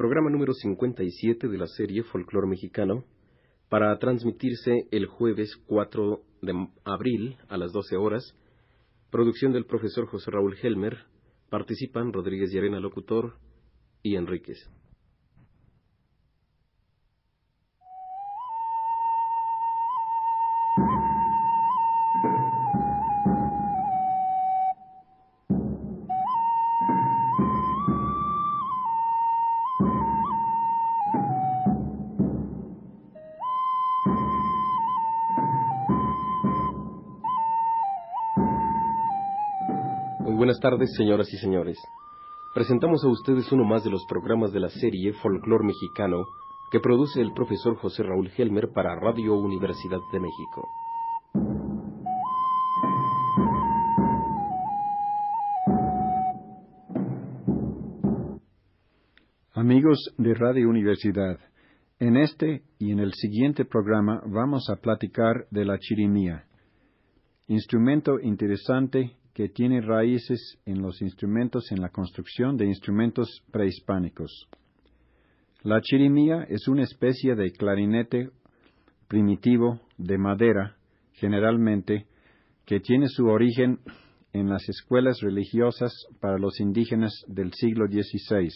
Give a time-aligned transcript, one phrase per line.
[0.00, 3.04] programa número 57 de la serie Folclor Mexicano,
[3.68, 8.34] para transmitirse el jueves 4 de abril a las 12 horas.
[9.10, 11.00] Producción del profesor José Raúl Helmer.
[11.50, 13.34] Participan Rodríguez Llarena, locutor,
[14.02, 14.70] y Enríquez.
[40.50, 41.78] Buenas tardes, señoras y señores.
[42.52, 46.24] Presentamos a ustedes uno más de los programas de la serie Folclor Mexicano
[46.72, 50.68] que produce el profesor José Raúl Helmer para Radio Universidad de México.
[59.52, 61.38] Amigos de Radio Universidad,
[62.00, 66.42] en este y en el siguiente programa vamos a platicar de la chirimía,
[67.46, 74.48] instrumento interesante que tiene raíces en los instrumentos en la construcción de instrumentos prehispánicos.
[75.62, 78.30] La chirimía es una especie de clarinete
[79.08, 80.76] primitivo de madera,
[81.12, 82.06] generalmente,
[82.64, 83.80] que tiene su origen
[84.32, 88.48] en las escuelas religiosas para los indígenas del siglo XVI.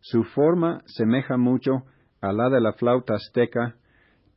[0.00, 1.84] Su forma semeja mucho
[2.20, 3.76] a la de la flauta azteca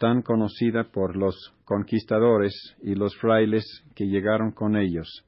[0.01, 3.63] tan conocida por los conquistadores y los frailes
[3.93, 5.23] que llegaron con ellos.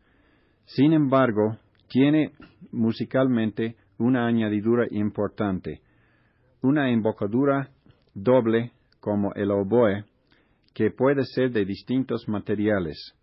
[0.66, 2.32] Sin embargo, tiene
[2.72, 5.82] musicalmente una añadidura importante,
[6.64, 7.70] una embocadura
[8.16, 10.06] doble como el oboe,
[10.74, 13.14] que puede ser de distintos materiales.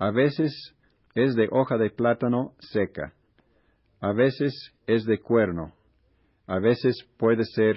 [0.00, 0.74] A veces
[1.14, 3.14] es de hoja de plátano seca,
[4.00, 5.74] a veces es de cuerno,
[6.48, 7.76] a veces puede ser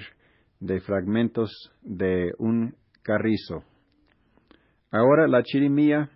[0.60, 1.52] de fragmentos
[1.84, 2.74] de un
[3.06, 3.64] carrizo.
[4.92, 6.10] Ahora la chirimía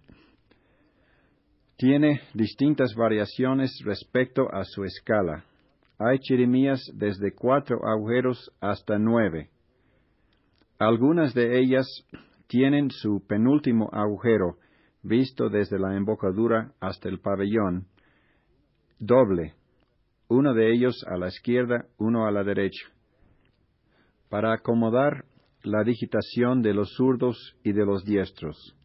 [1.77, 5.45] tiene distintas variaciones respecto a su escala.
[5.99, 9.49] Hay chirimías desde cuatro agujeros hasta nueve.
[10.79, 11.85] Algunas de ellas
[12.47, 14.57] tienen su penúltimo agujero,
[15.03, 17.85] visto desde la embocadura hasta el pabellón,
[18.97, 19.53] doble,
[20.27, 22.87] uno de ellos a la izquierda, uno a la derecha,
[24.29, 25.25] para acomodar
[25.63, 28.75] la digitación de los zurdos y de los diestros.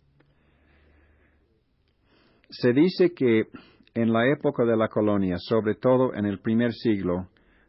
[2.50, 3.48] Se dice que
[3.94, 7.28] en la época de la colonia, sobre todo en el primer siglo,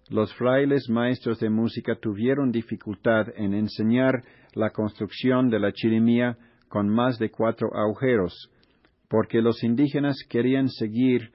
[0.09, 4.23] los frailes maestros de música tuvieron dificultad en enseñar
[4.53, 8.51] la construcción de la chirimía con más de cuatro agujeros,
[9.07, 11.31] porque los indígenas querían seguir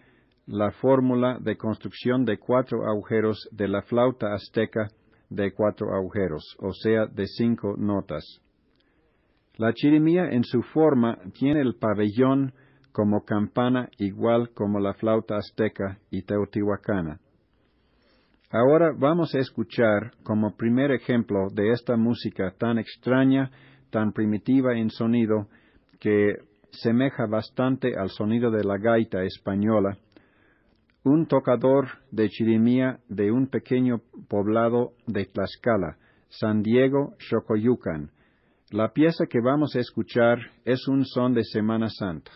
[0.46, 4.88] la fórmula de construcción de cuatro agujeros de la flauta azteca
[5.30, 8.24] de cuatro agujeros, o sea, de cinco notas.
[9.56, 12.52] La chirimía en su forma tiene el pabellón
[12.92, 17.20] como campana igual como la flauta azteca y teotihuacana.
[18.50, 23.50] Ahora vamos a escuchar como primer ejemplo de esta música tan extraña,
[23.90, 25.46] tan primitiva en sonido,
[26.00, 26.34] que
[26.72, 29.96] semeja bastante al sonido de la gaita española,
[31.02, 35.96] un tocador de chirimía de un pequeño poblado de Tlaxcala,
[36.28, 38.10] San Diego, Xocoyucan.
[38.70, 42.30] La pieza que vamos a escuchar es un son de Semana Santa.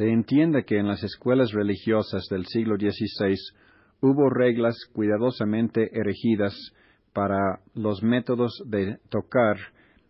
[0.00, 3.36] Se entiende que en las escuelas religiosas del siglo XVI
[4.00, 6.54] hubo reglas cuidadosamente erigidas
[7.12, 9.58] para los métodos de tocar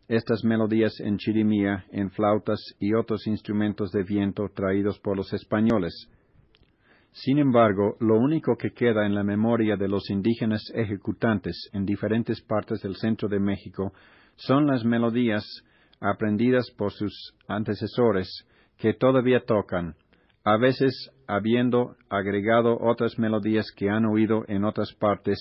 [0.07, 6.09] estas melodías en chirimía, en flautas y otros instrumentos de viento traídos por los españoles.
[7.11, 12.41] Sin embargo, lo único que queda en la memoria de los indígenas ejecutantes en diferentes
[12.43, 13.93] partes del centro de México
[14.37, 15.45] son las melodías
[15.99, 18.47] aprendidas por sus antecesores
[18.81, 19.95] que todavía tocan,
[20.43, 25.39] a veces habiendo agregado otras melodías que han oído en otras partes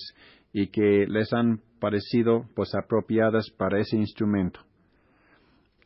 [0.52, 4.60] y que les han parecido pues apropiadas para ese instrumento.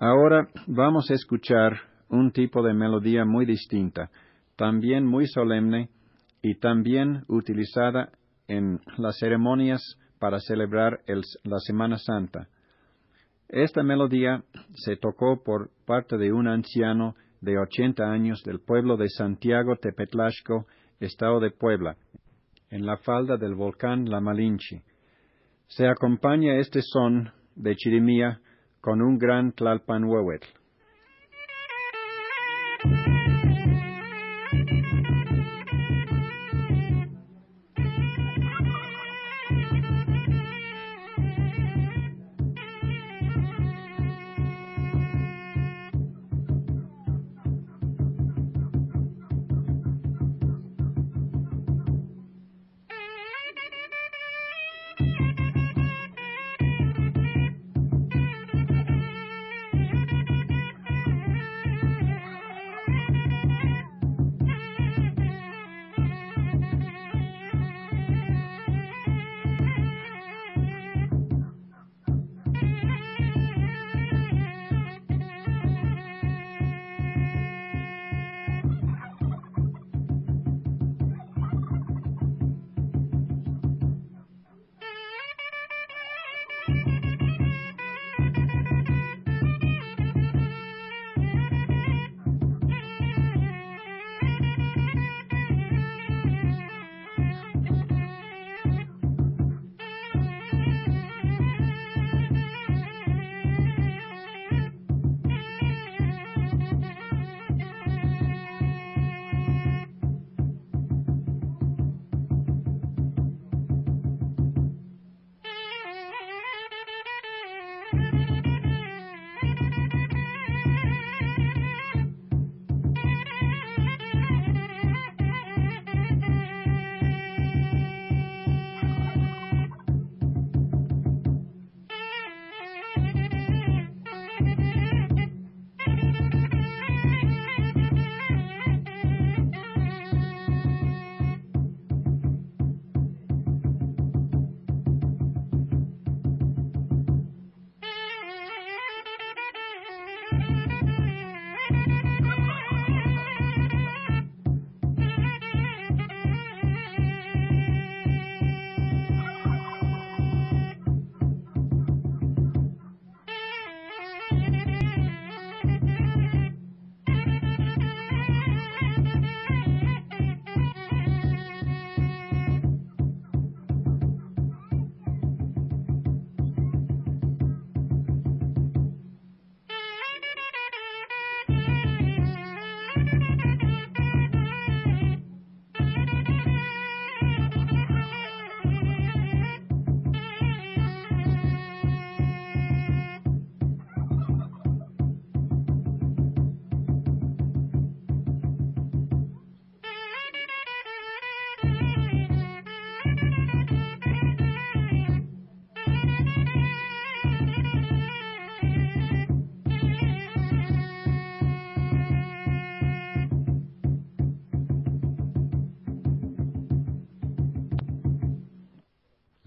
[0.00, 1.74] Ahora vamos a escuchar
[2.08, 4.10] un tipo de melodía muy distinta,
[4.56, 5.90] también muy solemne
[6.42, 8.10] y también utilizada
[8.48, 9.80] en las ceremonias
[10.18, 11.00] para celebrar
[11.44, 12.48] la Semana Santa.
[13.48, 14.42] Esta melodía
[14.74, 17.14] se tocó por parte de un anciano
[17.44, 20.66] de ochenta años del pueblo de Santiago Tepetlasco,
[20.98, 21.96] estado de Puebla,
[22.70, 24.82] en la falda del volcán La Malinche.
[25.68, 28.40] Se acompaña este son de chirimía
[28.80, 30.63] con un gran tlalpanhuehuetl.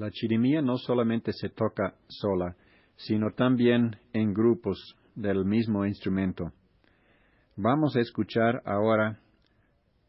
[0.07, 2.55] La chirimía no solamente se toca sola,
[2.95, 6.53] sino también en grupos del mismo instrumento.
[7.57, 9.19] Vamos a escuchar ahora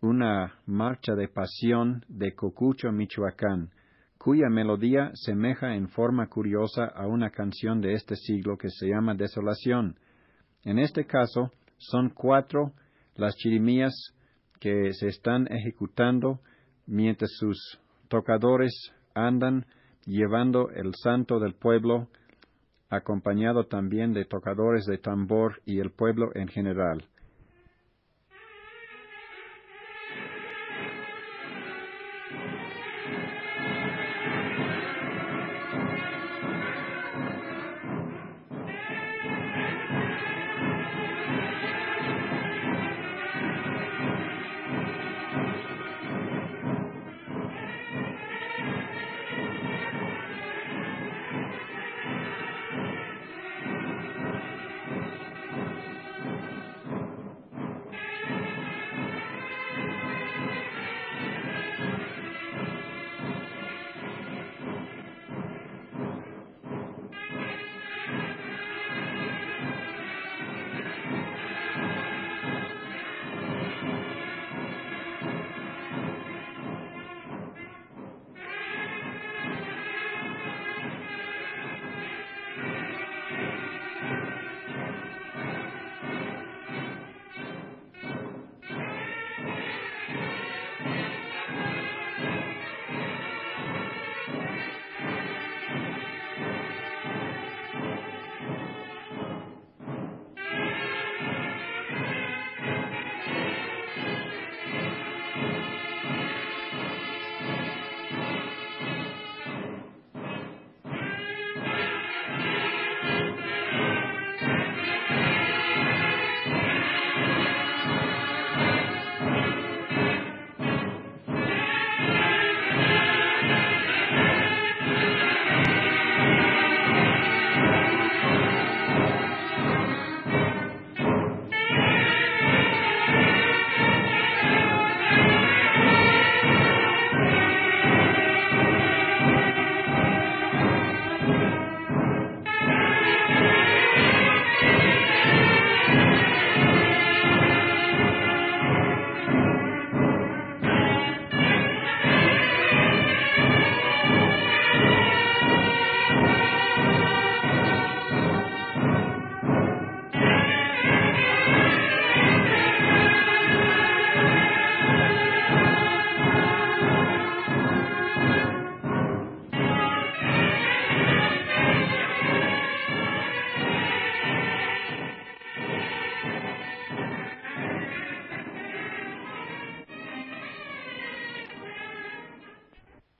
[0.01, 3.71] una marcha de pasión de Cocucho, Michoacán,
[4.19, 9.17] cuya melodía semeja en forma curiosa a una canción de este siglo que se llama
[9.17, 9.99] Desolación.
[10.63, 12.73] En este caso, son cuatro
[13.17, 14.15] las chirimías
[14.61, 16.39] que se están ejecutando
[16.87, 19.67] mientras sus tocadores andan
[20.09, 22.09] llevando el santo del pueblo,
[22.89, 27.05] acompañado también de tocadores de tambor y el pueblo en general.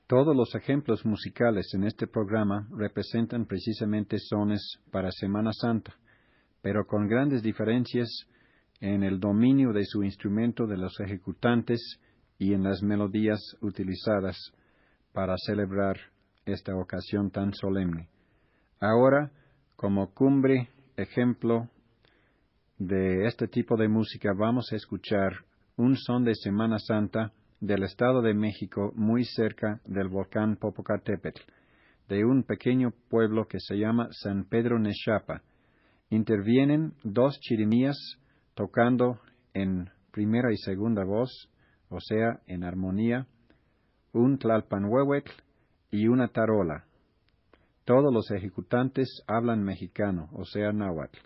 [0.09, 5.93] Todos los ejemplos musicales en este programa representan precisamente sones para Semana Santa,
[6.63, 8.09] pero con grandes diferencias
[8.81, 11.99] en el dominio de su instrumento de los ejecutantes
[12.39, 14.35] y en las melodías utilizadas
[15.13, 15.97] para celebrar
[16.43, 18.09] esta ocasión tan solemne.
[18.79, 19.31] Ahora,
[19.75, 21.69] como cumbre, ejemplo
[22.79, 25.45] de este tipo de música, vamos a escuchar
[25.77, 31.41] un son de Semana Santa del Estado de México muy cerca del volcán Popocatépetl,
[32.07, 35.41] de un pequeño pueblo que se llama San Pedro Nechapa.
[36.09, 37.97] Intervienen dos chirimías
[38.55, 39.19] tocando
[39.53, 41.49] en primera y segunda voz,
[41.89, 43.27] o sea, en armonía,
[44.13, 45.31] un tlalpanhuehuetl
[45.91, 46.85] y una tarola.
[47.85, 51.17] Todos los ejecutantes hablan mexicano, o sea, náhuatl.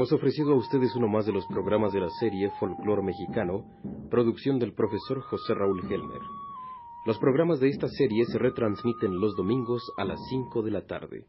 [0.00, 3.66] Hemos ofrecido a ustedes uno más de los programas de la serie Folclor Mexicano,
[4.10, 6.22] producción del profesor José Raúl Helmer.
[7.04, 11.26] Los programas de esta serie se retransmiten los domingos a las 5 de la tarde.